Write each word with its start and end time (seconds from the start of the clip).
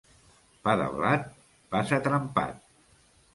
Pa 0.67 0.73
de 0.79 0.87
blat 0.95 1.27
passa 1.75 2.01
trempat. 2.09 2.57